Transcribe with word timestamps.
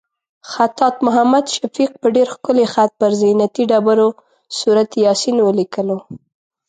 خطاط 0.51 0.95
محمد 1.05 1.45
شفیق 1.55 1.91
په 2.01 2.07
ډېر 2.15 2.27
ښکلي 2.35 2.65
خط 2.73 2.91
پر 2.99 3.11
زینتي 3.21 3.63
ډبرو 3.71 4.09
سورت 4.59 4.91
یاسین 5.05 5.37
ولیکلو. 5.41 5.97